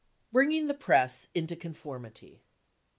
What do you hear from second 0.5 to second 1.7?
the Press cc into